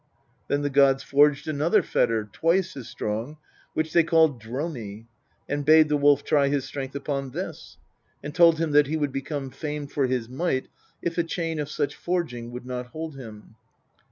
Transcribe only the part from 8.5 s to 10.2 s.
him that he would become famed for